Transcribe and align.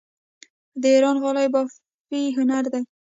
د 0.81 0.83
ایران 0.95 1.17
غالۍ 1.23 1.47
بافي 1.53 2.21
هنر 2.37 2.63
دی. 2.73 2.81